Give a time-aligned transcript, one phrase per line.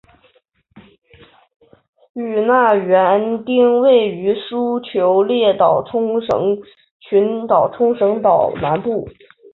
[2.13, 6.57] 与那原町位于琉球列岛冲绳
[6.99, 9.07] 群岛冲绳岛南部。